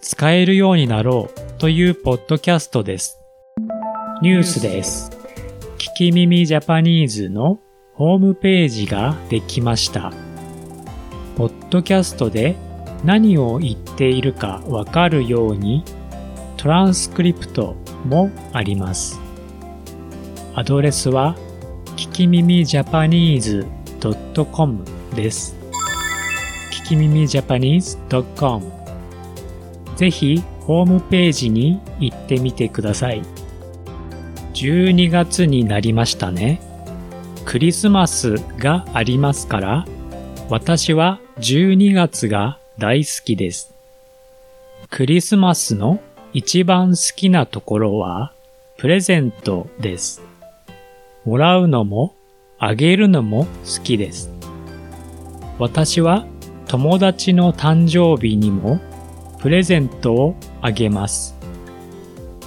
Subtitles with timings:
[0.00, 3.20] 使えるようになろうというポッドキャストです。
[4.22, 5.10] ニュースです。
[5.76, 7.60] 聞き耳ジャパニーズの
[7.94, 10.10] ホームページができました。
[11.36, 12.56] ポッドキャストで
[13.04, 15.84] 何を言っているかわかるように
[16.56, 19.20] トランスクリプトもあります。
[20.54, 21.36] アドレスは
[21.96, 23.66] 聞き耳ジャパニーズ
[24.50, 24.82] .com
[25.14, 25.54] です。
[26.72, 27.98] 聞き耳ジャパニーズ
[28.36, 28.79] .com
[30.00, 33.22] ぜひホームページに行ってみてください。
[34.54, 36.58] 12月になりましたね。
[37.44, 39.84] クリスマスがありますから、
[40.48, 43.74] 私は12月が大好きです。
[44.88, 46.00] クリスマスの
[46.32, 48.32] 一番好きなところは
[48.78, 50.22] プレゼントです。
[51.26, 52.14] もらうのも
[52.58, 54.30] あげるのも好きです。
[55.58, 56.24] 私は
[56.68, 58.80] 友達の誕生日にも
[59.40, 61.34] プレゼントをあげます。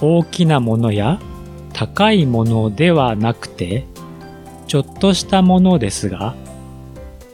[0.00, 1.20] 大きなものや
[1.72, 3.84] 高いものではなくて、
[4.68, 6.36] ちょっとしたものですが、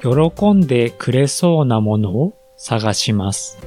[0.00, 3.58] 喜んでくれそうなものを探します。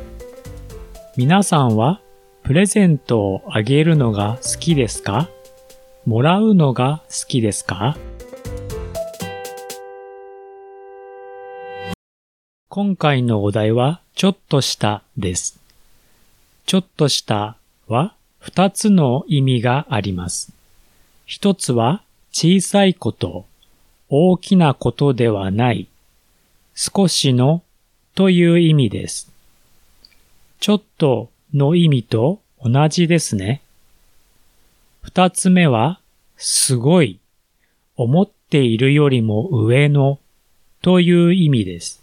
[1.15, 2.01] 皆さんは
[2.41, 5.29] プレゼントをあげるのが好きですか？
[6.05, 7.95] もらうのが好きですか？
[12.67, 15.62] 今回のお題はちょっとしたです。
[16.65, 20.51] ちょっとしたは二つの意味があります。
[21.25, 23.45] 一つは小さいこと、
[24.09, 25.87] 大きなことではない、
[26.75, 27.63] 少しの
[28.15, 29.31] という意味です。
[30.59, 33.61] ちょっとの意味と同じですね。
[35.01, 35.99] 二つ目は、
[36.37, 37.19] すごい、
[37.95, 40.19] 思っているよりも上の
[40.81, 42.01] という意味です。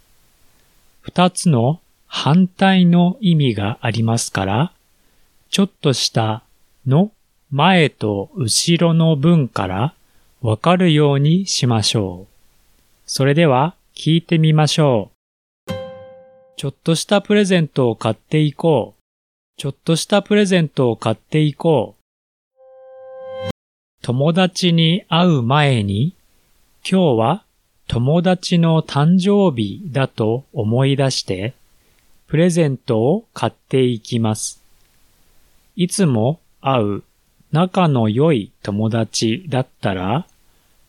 [1.01, 1.81] 二つの
[2.13, 4.73] 反対の意味がありますから、
[5.49, 6.43] ちょっとした
[6.85, 7.09] の
[7.51, 9.93] 前と後ろの文から
[10.41, 12.33] わかるようにしましょう。
[13.05, 15.09] それでは聞いてみましょ
[15.67, 15.73] う。
[16.57, 19.01] ちょっとしたプレゼントを買っていこう。
[19.57, 23.49] ちょっとしたプレゼントを買っていこう。
[24.03, 26.13] 友達に会う前に、
[26.83, 27.43] 今日は
[27.87, 31.53] 友達の誕生日だと思い出して、
[32.31, 34.63] プレゼントを買っていきます。
[35.75, 37.03] いつも会う
[37.51, 40.25] 仲の良い友達だったら、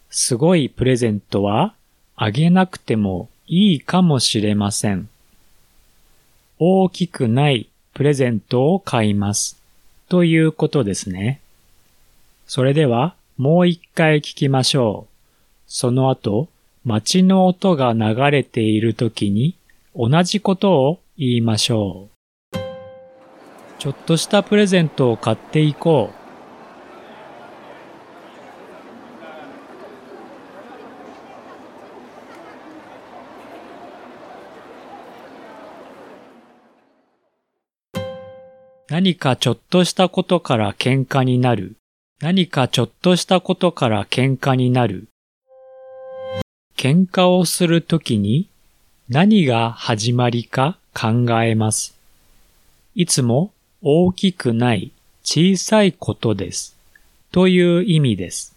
[0.08, 1.74] すごいプレゼントは
[2.14, 5.08] あげなくてもいいかもしれません。
[6.60, 9.60] 大きくないプレゼントを買います。
[10.08, 11.40] ということですね。
[12.46, 15.12] それではもう一回聞きましょう。
[15.66, 16.46] その後、
[16.84, 19.56] 街の音が流れている時に
[19.96, 22.58] 同じことを言いましょう。
[23.78, 26.22] ちょっとしたプレゼントを買っていこう。
[38.88, 41.76] 何かちょっとしたことから喧嘩になる。
[42.20, 45.08] 何かちょっとしたことから喧嘩になる。
[46.76, 48.48] 喧嘩をするときに
[49.08, 51.94] 何が始まりか考えます。
[52.94, 54.92] いつも大きくない
[55.24, 56.76] 小さいことです。
[57.30, 58.54] という意味です。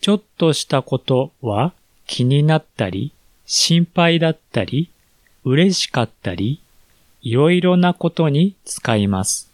[0.00, 1.72] ちょっとしたことは
[2.06, 3.12] 気になったり、
[3.46, 4.90] 心配だったり、
[5.44, 6.60] 嬉しかったり、
[7.22, 9.50] いろいろなことに使います。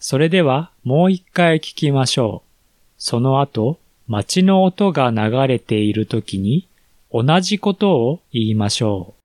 [0.00, 2.50] それではもう一回聞きましょう。
[2.98, 6.68] その後、街の音が流れている時に
[7.12, 9.23] 同じことを言いましょう。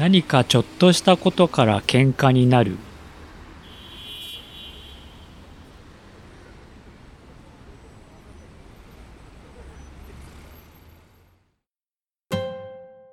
[0.00, 2.78] 何かちょっとしたことから喧嘩になる。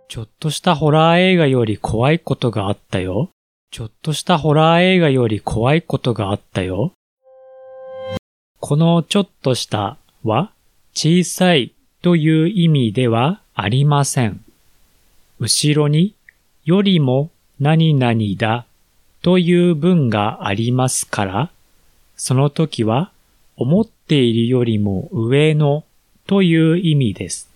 [0.08, 3.32] ちょっとしたホラー映画より怖いことがあったよ。
[3.70, 6.94] ちょっとしたホラー映画より怖いことがあったよ。
[8.62, 10.54] このちょっとしたは
[10.94, 14.40] 小さいという意味ではありません。
[15.42, 16.16] 後ろに
[16.68, 17.30] よりも
[17.62, 18.66] 何々だ
[19.22, 21.50] という文がありますから、
[22.18, 23.10] その時は
[23.56, 25.86] 思っているよりも上の
[26.26, 27.50] という意味です。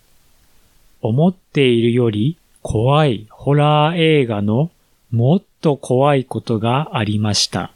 [1.01, 4.71] 思っているより怖いホラー映画の
[5.11, 7.73] もっと怖いことがありました。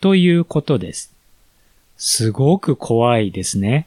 [0.00, 1.14] ということです。
[1.96, 3.86] すごく怖いですね。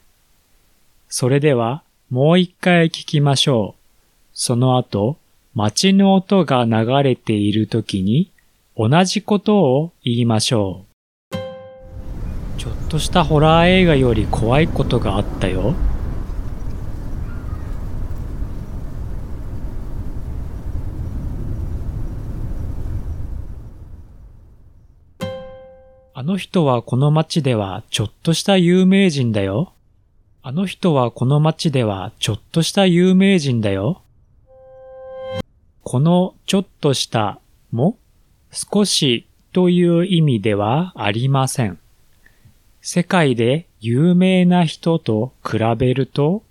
[1.10, 3.82] それではもう一回聞きましょう。
[4.34, 5.18] その後、
[5.60, 8.32] 街の音が流れている時に
[8.78, 10.86] 同じことを言いましょ
[11.32, 11.38] う。
[12.60, 15.74] ちょっとしたホラー映画より怖いことがあったよ。
[26.14, 29.74] あの人はこの街ではちょっとした有名人だよ。
[30.44, 34.04] あの人はこの街ではちょっとした有名人だよ。
[35.90, 37.40] このちょっとした
[37.72, 37.98] も
[38.52, 41.80] 少しという意味ではありません。
[42.82, 46.44] 世界で有名な人と比べると、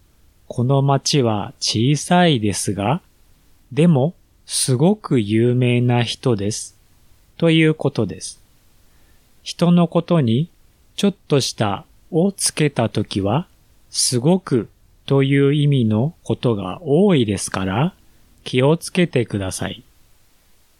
[0.48, 3.02] この街は小さいですが、
[3.72, 4.14] でも
[4.46, 6.74] すごく有名な人です。
[7.36, 8.40] ということです。
[9.42, 10.48] 人のことに
[10.96, 13.46] ちょっとしたをつけたときは、
[13.90, 14.70] すごく
[15.04, 17.94] という意味のことが多いですから、
[18.46, 19.82] 気をつけてください。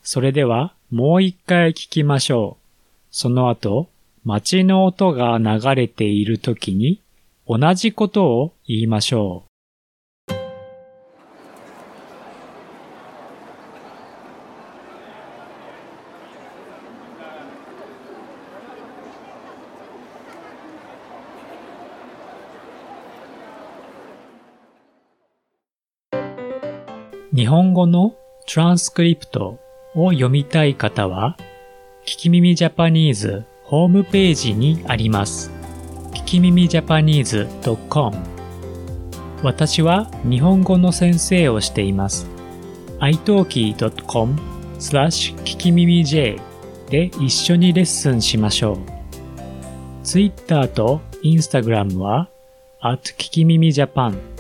[0.03, 2.63] それではもう一回聞きましょう。
[3.11, 3.89] その後、
[4.25, 7.01] 街の音が流れている時に
[7.47, 9.46] 同じことを言いましょう。
[27.37, 28.15] 日本語の
[28.47, 29.59] トランスクリプト
[29.95, 31.37] を読みたい方は、
[32.07, 35.51] 聞き耳ジャパニーズホームページにあります。
[36.15, 37.47] 聞き耳ジャパニーズ
[37.91, 38.17] .com
[39.43, 42.27] 私は日本語の先生をしています。
[43.01, 44.39] italki.com
[44.79, 46.41] スラッシュ聞き耳 J
[46.89, 48.79] で一緒にレッスンしましょう。
[50.05, 52.31] Twitter と Instagram は
[52.81, 54.36] at 聞き耳ジャパン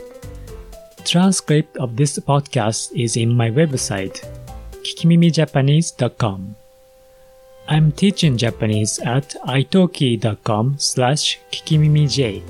[1.06, 4.24] transcript of this podcast is in my website,
[4.84, 6.56] kikimimijapanese.com.
[7.68, 12.44] I'm teaching Japanese at italki.com slash kikimimij.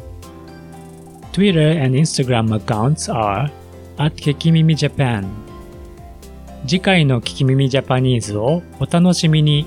[1.31, 3.51] Twitter and Instagram accounts are
[3.97, 5.25] at kikimimijapan.
[6.67, 9.65] 次回の聞き耳ジャパニーズをお楽しみに。